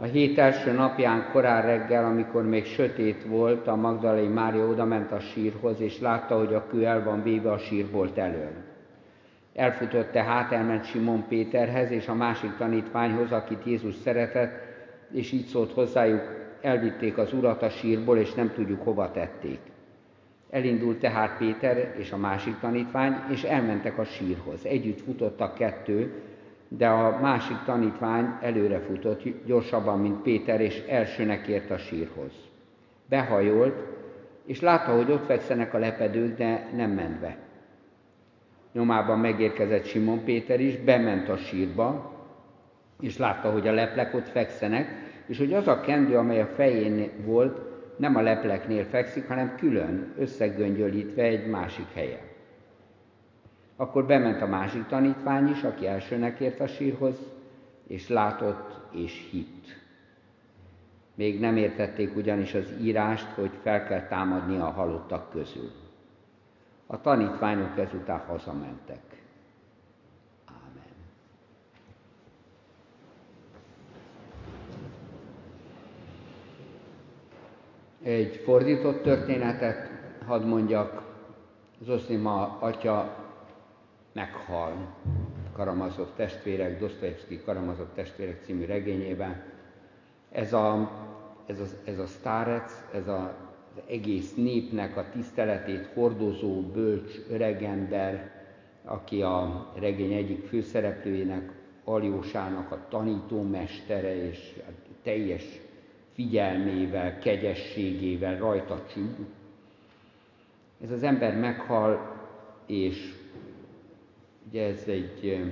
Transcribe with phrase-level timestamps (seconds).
[0.00, 5.20] A hét első napján korán reggel, amikor még sötét volt, a Magdalai Mária odament a
[5.20, 8.50] sírhoz, és látta, hogy a kő el van véve a sírbolt elől.
[9.54, 14.52] Elfutott tehát, elment Simon Péterhez és a másik tanítványhoz, akit Jézus szeretett,
[15.12, 16.22] és így szólt hozzájuk,
[16.60, 19.58] elvitték az urat a sírból, és nem tudjuk hova tették.
[20.50, 24.64] Elindult tehát Péter és a másik tanítvány, és elmentek a sírhoz.
[24.66, 26.12] Együtt futottak kettő,
[26.76, 32.32] de a másik tanítvány előre futott gyorsabban, mint Péter, és elsőnek ért a sírhoz.
[33.08, 33.84] Behajolt,
[34.44, 37.36] és látta, hogy ott fekszenek a lepedők, de nem ment be.
[38.72, 42.12] Nyomában megérkezett Simon Péter is, bement a sírba,
[43.00, 44.88] és látta, hogy a leplek ott fekszenek,
[45.26, 47.60] és hogy az a kendő, amely a fején volt,
[47.96, 52.29] nem a lepleknél fekszik, hanem külön, összegöngyölítve egy másik helyen.
[53.80, 57.16] Akkor bement a másik tanítvány is, aki elsőnek ért a sírhoz,
[57.86, 59.66] és látott és hitt.
[61.14, 65.70] Még nem értették ugyanis az írást, hogy fel kell támadni a halottak közül.
[66.86, 69.02] A tanítványok ezután hazamentek.
[70.46, 70.90] Ámen.
[78.02, 79.90] Egy fordított történetet
[80.26, 81.02] hadd mondjak.
[81.82, 83.28] Zoszima atya
[84.12, 84.94] meghal
[85.52, 89.42] Karamazov testvérek, Dostoyevsky Karamazov testvérek című regényében.
[90.32, 90.90] Ez a,
[91.46, 93.34] ez a, ez a sztárec, ez a,
[93.74, 98.30] az egész népnek a tiszteletét hordozó, bölcs öregember,
[98.84, 104.60] aki a regény egyik főszereplőjének, Aljósának a tanítómestere, és
[105.02, 105.44] teljes
[106.12, 109.16] figyelmével, kegyességével rajta csügg.
[110.82, 112.16] Ez az ember meghal,
[112.66, 113.19] és
[114.50, 115.42] Ugye ez egy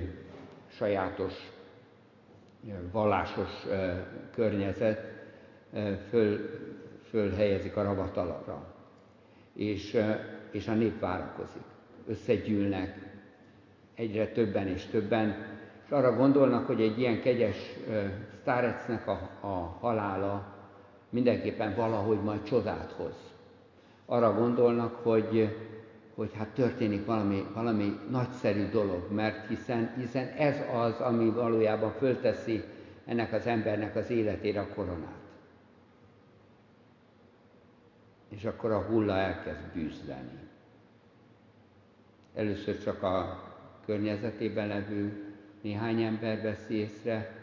[0.67, 1.33] sajátos
[2.91, 3.65] vallásos
[4.33, 5.01] környezet,
[6.09, 6.49] föl,
[7.09, 8.75] fölhelyezik a ravatalra,
[9.53, 9.97] és,
[10.51, 11.61] és a nép várakozik.
[12.07, 12.97] Összegyűlnek
[13.95, 15.35] egyre többen és többen,
[15.85, 17.75] és arra gondolnak, hogy egy ilyen kegyes
[18.41, 20.55] sztárecnek a, a halála
[21.09, 23.15] mindenképpen valahogy majd csodát hoz.
[24.05, 25.55] Arra gondolnak, hogy
[26.19, 32.63] hogy hát történik valami, valami nagyszerű dolog, mert hiszen, hiszen ez az, ami valójában fölteszi
[33.05, 35.19] ennek az embernek az életére a koronát.
[38.29, 40.39] És akkor a hulla elkezd bűzleni.
[42.35, 43.43] Először csak a
[43.85, 47.35] környezetében levő néhány ember veszi észre,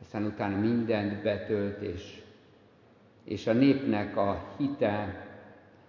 [0.00, 2.22] aztán utána mindent betölt, és,
[3.24, 5.26] és a népnek a hite,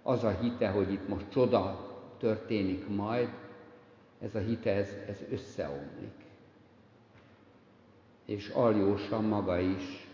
[0.02, 1.86] az a hite, hogy itt most csoda
[2.18, 3.28] történik majd,
[4.20, 6.12] ez a hite, ez, ez összeomlik.
[8.24, 10.08] És Aljósa maga is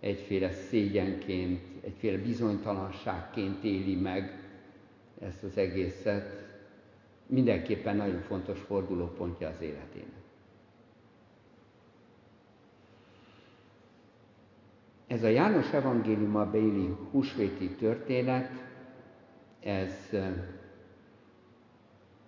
[0.00, 4.48] egyféle szégyenként, egyféle bizonytalanságként éli meg
[5.20, 6.42] ezt az egészet.
[7.26, 10.22] Mindenképpen nagyon fontos fordulópontja az életének.
[15.06, 18.50] Ez a János evangéliuma béli húsvéti történet,
[19.60, 20.10] ez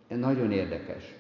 [0.09, 1.15] nagyon érdekes.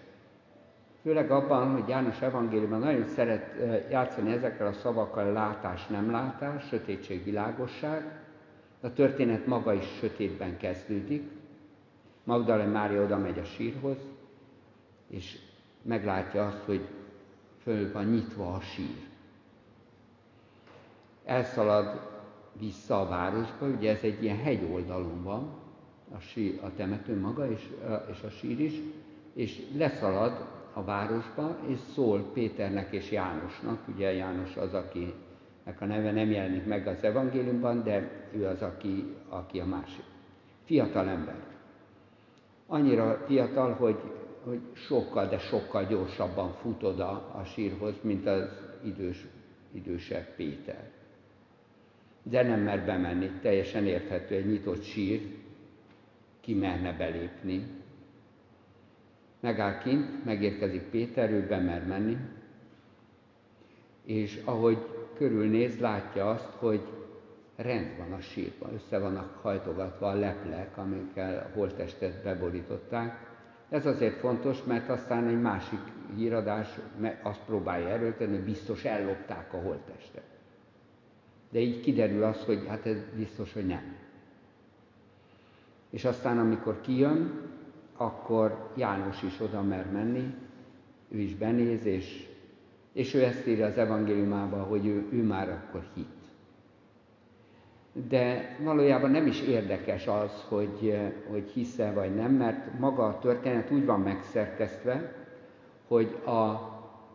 [1.02, 3.54] Főleg abban, hogy János evangéliumban nagyon szeret
[3.90, 8.20] játszani ezekkel a szavakkal látás, nem látás, sötétség, világosság.
[8.80, 11.30] A történet maga is sötétben kezdődik.
[12.24, 13.96] Magdalena Mária oda megy a sírhoz,
[15.08, 15.38] és
[15.82, 16.88] meglátja azt, hogy
[17.62, 18.96] föl van nyitva a sír.
[21.24, 22.00] Elszalad
[22.58, 25.65] vissza a városba, ugye ez egy ilyen hegyoldalon van,
[26.14, 27.68] a, sír, a temető maga és,
[28.10, 28.74] és a sír is,
[29.34, 36.12] és leszalad a városba, és szól Péternek és Jánosnak, ugye János az, akinek a neve
[36.12, 40.04] nem jelenik meg az evangéliumban, de ő az, aki, aki a másik.
[40.64, 41.36] Fiatal ember.
[42.66, 43.96] Annyira fiatal, hogy,
[44.44, 48.48] hogy sokkal, de sokkal gyorsabban fut oda a sírhoz, mint az
[48.84, 49.26] idős,
[49.72, 50.90] idősebb Péter.
[52.22, 55.20] De nem mer bemenni, teljesen érthető, egy nyitott sír,
[56.46, 57.66] ki merne belépni.
[59.40, 62.16] Megáll kint, megérkezik Péter, ő bemer menni,
[64.04, 64.78] és ahogy
[65.14, 66.80] körülnéz, látja azt, hogy
[67.56, 73.34] rend van a sírban, össze vannak hajtogatva a leplek, amikkel a holttestet beborították.
[73.68, 75.80] Ez azért fontos, mert aztán egy másik
[76.16, 76.78] híradás
[77.22, 80.24] azt próbálja erőltetni, hogy biztos ellopták a holttestet.
[81.50, 83.95] De így kiderül az, hogy hát ez biztos, hogy nem.
[85.96, 87.40] És aztán, amikor kijön,
[87.96, 90.34] akkor János is oda mer menni,
[91.08, 92.28] ő is benéz, és,
[92.92, 96.06] És ő ezt írja az evangéliumában, hogy ő, ő már akkor hit.
[98.08, 100.98] De valójában nem is érdekes az, hogy,
[101.30, 105.12] hogy hisze vagy nem, mert maga a történet úgy van megszerkesztve,
[105.88, 106.30] hogy a,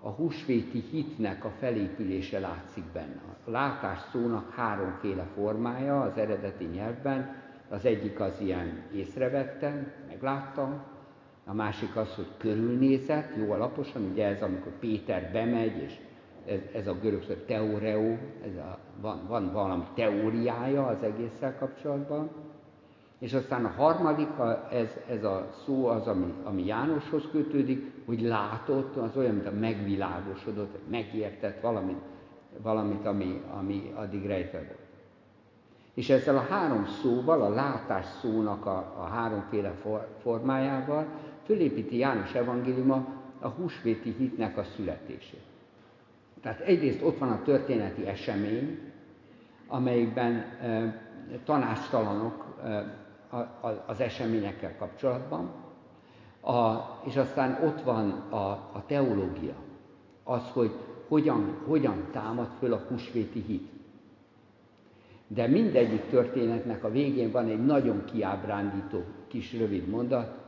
[0.01, 3.21] a húsvéti hitnek a felépülése látszik benne.
[3.45, 7.40] A látás szónak háromféle formája az eredeti nyelvben,
[7.71, 10.83] az egyik az ilyen észrevettem, megláttam,
[11.45, 15.94] a másik az, hogy körülnézett, jó alaposan, ugye ez amikor Péter bemegy, és
[16.45, 22.29] ez, ez a görög szó teoreo, ez a, van, van valami teóriája az egésszel kapcsolatban.
[23.19, 24.29] És aztán a harmadik,
[24.71, 29.51] ez, ez a szó az, ami, ami Jánoshoz kötődik, hogy látott, az olyan, mint a
[29.51, 32.01] megvilágosodott, megértett valamit,
[32.62, 34.90] valamit ami, ami addig rejtve volt.
[35.93, 41.05] És ezzel a három szóval, a látás szónak a, a háromféle for, formájával
[41.45, 43.07] fölépíti János evangéliuma
[43.39, 45.43] a húsvéti hitnek a születését.
[46.41, 48.79] Tehát egyrészt ott van a történeti esemény,
[49.67, 50.95] amelyikben e,
[51.45, 52.97] tanástalanok e,
[53.85, 55.51] az eseményekkel kapcsolatban,
[56.41, 59.55] a, és aztán ott van a, a teológia,
[60.23, 60.71] az, hogy
[61.07, 63.69] hogyan, hogyan támad föl a húsvéti hit.
[65.33, 70.39] De mindegyik történetnek a végén van egy nagyon kiábrándító kis rövid mondat,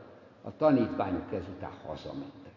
[0.42, 2.52] a tanítványok ezután hazamentek.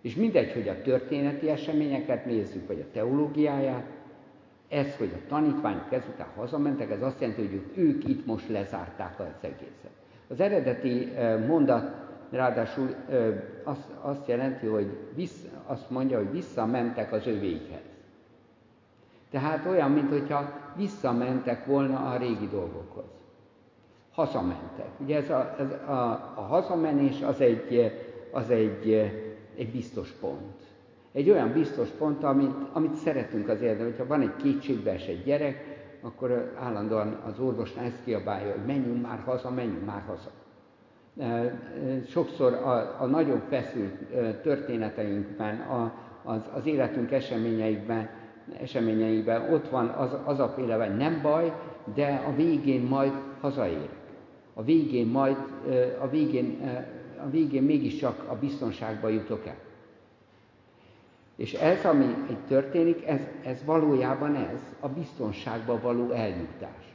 [0.00, 3.86] És mindegy, hogy a történeti eseményeket nézzük, vagy a teológiáját,
[4.68, 9.26] ez, hogy a tanítványok ezután hazamentek, ez azt jelenti, hogy ők itt most lezárták az
[9.40, 9.90] egészet.
[10.28, 11.12] Az eredeti
[11.46, 11.94] mondat
[12.30, 12.94] ráadásul
[13.64, 17.83] azt, azt jelenti, hogy vissz, azt mondja, hogy visszamentek az övékhez.
[19.34, 23.04] Tehát olyan, mintha visszamentek volna a régi dolgokhoz.
[24.12, 24.88] Hazamentek.
[24.98, 27.92] Ugye ez a, ez a, a hazamenés az egy,
[28.32, 28.92] az egy,
[29.56, 30.62] egy biztos pont.
[31.12, 33.86] Egy olyan biztos pont, amit, amit szeretünk az életben.
[33.86, 35.64] Hogyha van egy kétségbeesett gyerek,
[36.00, 40.30] akkor állandóan az orvosnál ezt kiabálja, hogy menjünk már haza, menjünk már haza.
[42.06, 43.94] Sokszor a, a nagyon feszült
[44.42, 45.92] történeteinkben, a,
[46.22, 48.22] az, az életünk eseményeikben,
[48.60, 51.52] eseményeiben ott van az, az a féle, hogy nem baj,
[51.94, 54.02] de a végén majd hazaérek.
[54.54, 55.36] A végén majd,
[56.00, 56.60] a végén,
[57.24, 59.56] a végén mégiscsak a biztonságba jutok el.
[61.36, 66.94] És ez, ami itt történik, ez, ez valójában ez, a biztonságba való eljutás.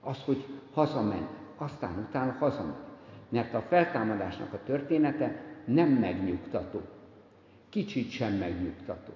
[0.00, 2.86] Az, hogy hazament, aztán utána hazament.
[3.28, 6.80] Mert a feltámadásnak a története nem megnyugtató.
[7.68, 9.12] Kicsit sem megnyugtató.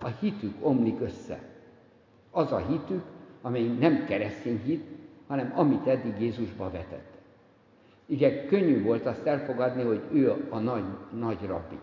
[0.00, 1.40] A hitük omlik össze.
[2.30, 3.02] Az a hitük,
[3.42, 4.84] amely nem keresztény hit,
[5.26, 7.18] hanem amit eddig Jézusba vetette.
[8.06, 10.84] Igen, könnyű volt azt elfogadni, hogy ő a nagy,
[11.18, 11.78] nagy rabbi.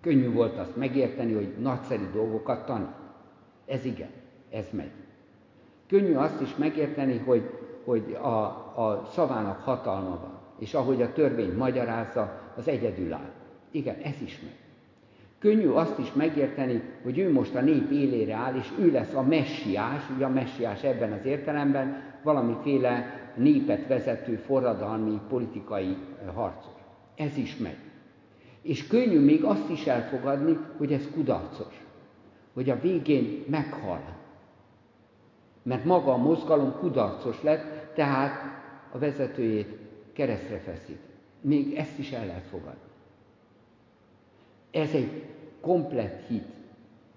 [0.00, 2.94] Könnyű volt azt megérteni, hogy nagyszerű dolgokat tanít.
[3.66, 4.10] Ez igen,
[4.50, 4.90] ez megy.
[5.86, 7.50] Könnyű azt is megérteni, hogy,
[7.84, 8.44] hogy a,
[8.82, 13.32] a szavának hatalma van, és ahogy a törvény magyarázza, az egyedül áll.
[13.70, 14.67] Igen, ez is megy.
[15.38, 19.22] Könnyű azt is megérteni, hogy ő most a nép élére áll, és ő lesz a
[19.22, 25.96] messiás, ugye a messiás ebben az értelemben valamiféle népet vezető forradalmi politikai
[26.34, 26.80] harcos.
[27.16, 27.76] Ez is megy.
[28.62, 31.84] És könnyű még azt is elfogadni, hogy ez kudarcos.
[32.54, 34.16] Hogy a végén meghal.
[35.62, 38.40] Mert maga a mozgalom kudarcos lett, tehát
[38.92, 39.78] a vezetőjét
[40.12, 41.00] keresztre feszít.
[41.40, 42.87] Még ezt is el lehet fogadni.
[44.70, 45.24] Ez egy
[45.60, 46.46] komplett hit.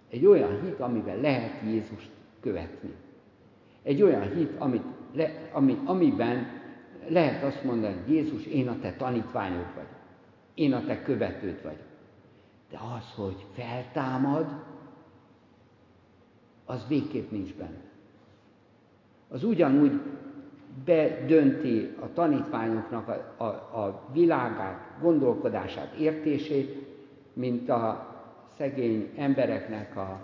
[0.09, 2.93] Egy olyan hit, amivel lehet Jézust követni.
[3.83, 6.47] Egy olyan hit, amit le, ami, amiben
[7.07, 9.99] lehet azt mondani, hogy Jézus, én a te tanítványod vagyok.
[10.53, 11.89] Én a te követőd vagyok.
[12.69, 14.45] De az, hogy feltámad,
[16.65, 17.81] az végképp nincs benne.
[19.29, 19.99] Az ugyanúgy
[20.85, 23.45] bedönti a tanítványoknak a, a,
[23.83, 26.90] a világát, gondolkodását, értését,
[27.33, 28.07] mint a
[28.57, 30.21] szegény embereknek a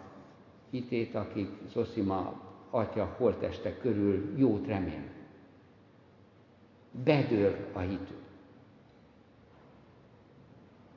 [0.70, 5.04] hitét, akik Zoszima atya holteste körül jót remél.
[7.04, 8.26] Bedől a hitük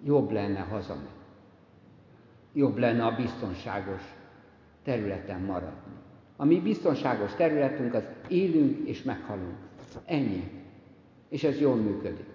[0.04, 1.08] jobb lenne hazamenni.
[2.52, 4.02] Jobb lenne a biztonságos
[4.82, 5.92] területen maradni.
[6.36, 9.56] A mi biztonságos területünk az élünk és meghalunk.
[10.04, 10.50] Ennyi.
[11.28, 12.28] És ez jól működik.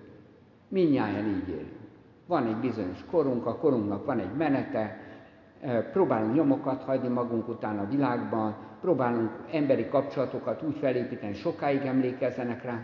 [0.67, 1.84] Mindnyáján így élünk.
[2.25, 4.99] Van egy bizonyos korunk, a korunknak van egy menete,
[5.91, 12.81] próbálunk nyomokat hagyni magunk után a világban, próbálunk emberi kapcsolatokat úgy felépíteni, sokáig emlékezzenek rá,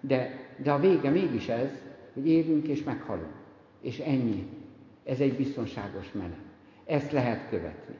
[0.00, 1.70] de, de a vége mégis ez,
[2.14, 3.32] hogy élünk és meghalunk.
[3.80, 4.48] És ennyi.
[5.04, 6.38] Ez egy biztonságos menet.
[6.86, 7.94] Ezt lehet követni.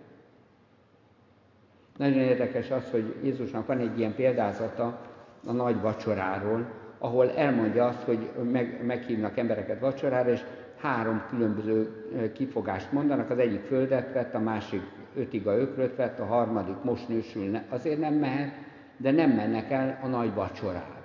[1.97, 5.01] Nagyon érdekes az, hogy Jézusnak van egy ilyen példázata
[5.47, 6.67] a nagy vacsoráról,
[6.99, 10.45] ahol elmondja azt, hogy meg, meghívnak embereket vacsorára, és
[10.85, 11.88] három különböző
[12.35, 13.31] kifogást mondanak.
[13.31, 14.83] Az egyik földet vett, a másik
[15.17, 18.55] ötiga ökröt vett, a harmadik most nősül, azért nem mehet,
[18.97, 21.03] de nem mennek el a nagy vacsorára.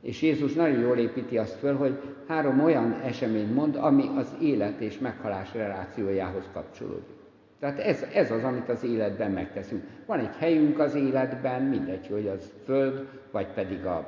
[0.00, 4.80] És Jézus nagyon jól építi azt föl, hogy három olyan eseményt mond, ami az élet
[4.80, 7.16] és meghalás relációjához kapcsolódik.
[7.60, 9.82] Tehát ez, ez az, amit az életben megteszünk.
[10.06, 14.06] Van egy helyünk az életben, mindegy, hogy az föld, vagy pedig a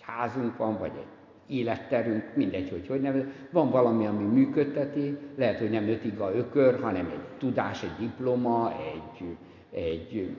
[0.00, 1.06] házunk van, vagy egy
[1.46, 3.24] életterünk, mindegy, hogy hogy nevez.
[3.50, 9.36] Van valami, ami működteti, lehet, hogy nem ötiga ökör, hanem egy tudás, egy diploma, egy,
[9.70, 10.36] egy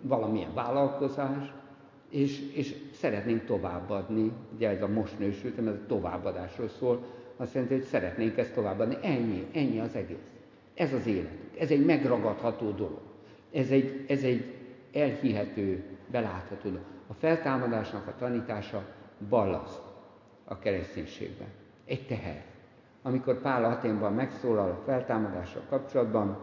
[0.00, 1.52] valamilyen vállalkozás,
[2.10, 7.04] és, és szeretnénk továbbadni, ugye ez a most nősültem, ez a továbbadásról szól,
[7.36, 8.96] azt jelenti, hogy szeretnénk ezt továbbadni.
[9.02, 10.26] Ennyi, ennyi az egész.
[10.74, 11.58] Ez az életünk.
[11.58, 13.00] Ez egy megragadható dolog.
[13.52, 14.54] Ez egy, ez egy
[14.92, 16.84] elhihető, belátható dolog.
[17.06, 18.84] A feltámadásnak a tanítása
[19.28, 19.82] ballaszt
[20.44, 21.48] a kereszténységben.
[21.84, 22.44] Egy teher.
[23.02, 26.38] Amikor Pál Aténban megszólal a feltámadással kapcsolatban,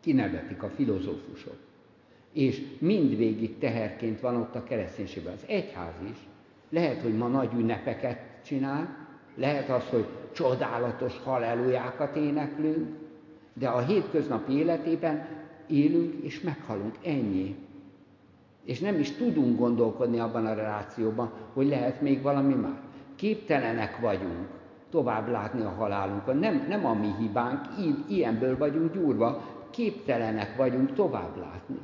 [0.00, 1.56] kinevetik a filozófusok.
[2.32, 5.32] És mindvégig teherként van ott a kereszténységben.
[5.32, 6.18] Az egyház is
[6.68, 8.96] lehet, hogy ma nagy ünnepeket csinál,
[9.34, 12.96] lehet az, hogy csodálatos hallelujákat éneklünk,
[13.52, 15.28] de a hétköznapi életében
[15.66, 16.94] élünk és meghalunk.
[17.04, 17.56] Ennyi.
[18.64, 22.80] És nem is tudunk gondolkodni abban a relációban, hogy lehet még valami már.
[23.16, 24.48] Képtelenek vagyunk
[24.90, 26.36] tovább látni a halálunkon.
[26.36, 27.66] Nem, nem a mi hibánk,
[28.08, 31.78] ilyenből vagyunk gyúrva, képtelenek vagyunk tovább látni.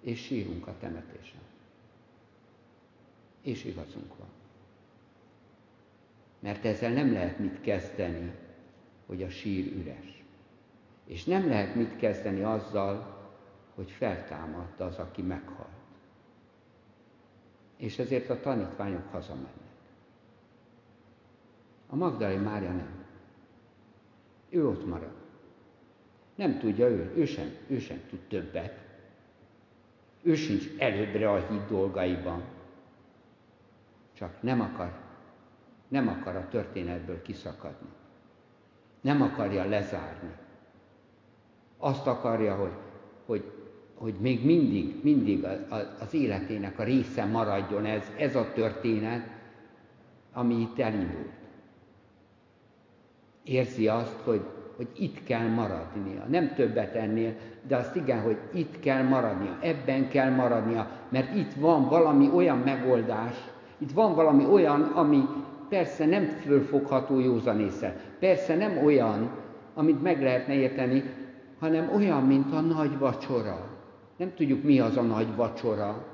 [0.00, 1.40] És sírunk a temetésen.
[3.42, 4.28] És igazunk van.
[6.38, 8.32] Mert ezzel nem lehet mit kezdeni,
[9.06, 10.24] hogy a sír üres.
[11.04, 13.17] És nem lehet mit kezdeni azzal,
[13.78, 15.68] hogy feltámadt az, aki meghalt.
[17.76, 19.52] És ezért a tanítványok hazamennek.
[21.86, 23.04] A Magdalai Mária nem.
[24.48, 25.12] Ő ott marad.
[26.34, 28.78] Nem tudja ő, ő sem, ő sem tud többet.
[30.22, 32.42] Ő sincs előbbre a híd dolgaiban.
[34.12, 34.92] Csak nem akar,
[35.88, 37.88] nem akar a történetből kiszakadni.
[39.00, 40.36] Nem akarja lezárni.
[41.76, 42.72] Azt akarja, hogy,
[43.26, 43.57] hogy
[43.98, 45.46] hogy még mindig, mindig
[46.00, 49.26] az életének a része maradjon ez, ez a történet,
[50.32, 51.32] ami itt elindult.
[53.44, 54.40] Érzi azt, hogy,
[54.76, 56.24] hogy itt kell maradnia.
[56.28, 57.34] Nem többet ennél,
[57.66, 62.58] de azt igen, hogy itt kell maradnia, ebben kell maradnia, mert itt van valami olyan
[62.58, 63.34] megoldás,
[63.78, 65.24] itt van valami olyan, ami
[65.68, 69.30] persze nem fölfogható józanésszel, persze nem olyan,
[69.74, 71.02] amit meg lehetne érteni,
[71.58, 73.77] hanem olyan, mint a nagy vacsora.
[74.18, 76.06] Nem tudjuk, mi az a nagy vacsora.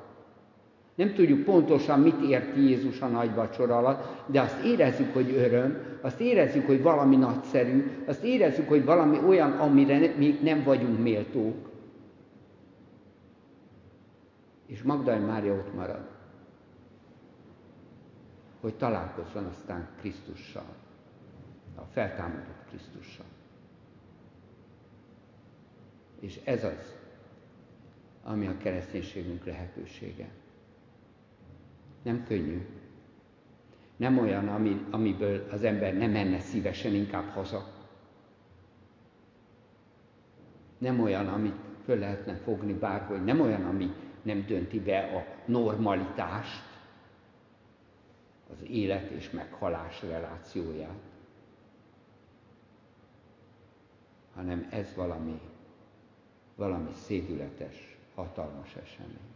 [0.94, 5.98] Nem tudjuk pontosan, mit érti Jézus a nagy vacsora alatt, de azt érezzük, hogy öröm,
[6.00, 11.70] azt érezzük, hogy valami nagyszerű, azt érezzük, hogy valami olyan, amire még nem vagyunk méltók.
[14.66, 16.08] És Magdalén Mária ott marad,
[18.60, 20.74] hogy találkozzon aztán Krisztussal,
[21.74, 23.26] a feltámadott Krisztussal.
[26.20, 27.03] És ez az,
[28.24, 30.28] ami a kereszténységünk lehetősége.
[32.02, 32.66] Nem könnyű.
[33.96, 37.72] Nem olyan, ami, amiből az ember nem menne szívesen inkább haza.
[40.78, 43.24] Nem olyan, amit föl lehetne fogni bárhogy.
[43.24, 46.72] Nem olyan, ami nem dönti be a normalitást,
[48.50, 51.00] az élet és meghalás relációját,
[54.34, 55.40] hanem ez valami,
[56.56, 59.32] valami szédületes hatalmas esemény.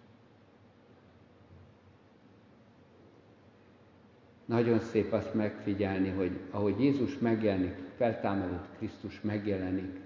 [4.44, 10.00] Nagyon szép azt megfigyelni, hogy ahogy Jézus megjelenik, feltámadott Krisztus megjelenik,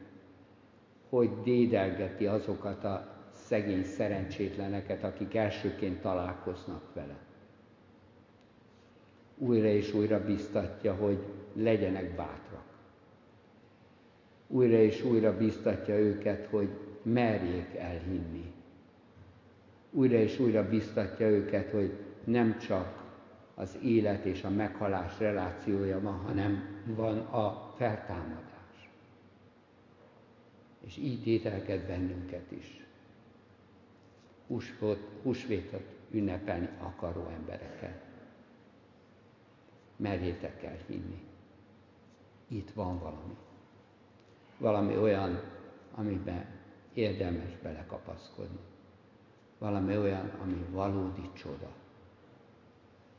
[1.08, 7.16] hogy dédelgeti azokat a szegény szerencsétleneket, akik elsőként találkoznak vele.
[9.38, 11.18] Újra és újra biztatja, hogy
[11.52, 12.64] legyenek bátrak.
[14.46, 16.68] Újra és újra biztatja őket, hogy
[17.02, 18.52] merjék elhinni
[19.92, 23.02] újra és újra biztatja őket, hogy nem csak
[23.54, 28.88] az élet és a meghalás relációja van, hanem van a feltámadás.
[30.80, 32.86] És így ételked bennünket is.
[34.46, 38.02] Húsvét, húsvétot ünnepelni akaró embereket.
[39.96, 41.22] Merjétek el hinni.
[42.46, 43.36] itt van valami.
[44.58, 45.42] Valami olyan,
[45.94, 46.46] amiben
[46.94, 48.71] érdemes belekapaszkodni.
[49.62, 51.68] Valami olyan, ami valódi csoda.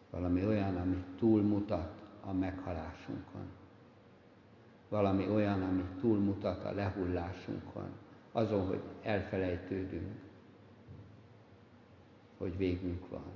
[0.10, 3.48] Valami olyan, ami túlmutat a meghalásunkon.
[4.90, 7.92] Valami olyan, ami túlmutat a lehullásunkon,
[8.32, 10.20] azon, hogy elfelejtődünk,
[12.38, 13.32] hogy végünk van.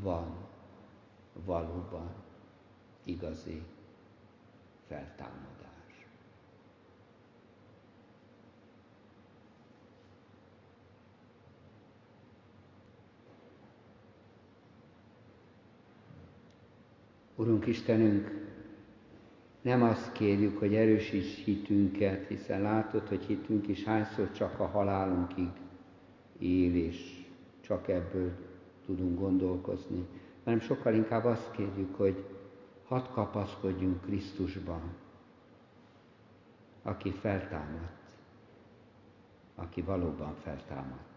[0.00, 0.36] Van
[1.44, 2.10] valóban
[3.04, 3.62] igazi
[4.86, 5.61] feltámadás.
[17.36, 18.50] Urunk Istenünk,
[19.62, 25.48] nem azt kérjük, hogy erősíts hitünket, hiszen látod, hogy hitünk is hányszor csak a halálunkig
[26.38, 27.24] él, és
[27.60, 28.32] csak ebből
[28.86, 30.06] tudunk gondolkozni,
[30.44, 32.24] hanem sokkal inkább azt kérjük, hogy
[32.84, 34.82] hadd kapaszkodjunk Krisztusban,
[36.82, 38.10] aki feltámadt,
[39.54, 41.12] aki valóban feltámadt.